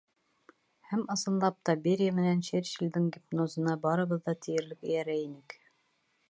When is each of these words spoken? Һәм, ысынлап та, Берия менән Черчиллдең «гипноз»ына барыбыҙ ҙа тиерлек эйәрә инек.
Һәм, 0.91 1.01
ысынлап 1.15 1.59
та, 1.69 1.75
Берия 1.83 2.15
менән 2.21 2.41
Черчиллдең 2.47 3.05
«гипноз»ына 3.19 3.77
барыбыҙ 3.85 4.25
ҙа 4.31 4.35
тиерлек 4.47 4.91
эйәрә 4.95 5.21
инек. 5.29 5.61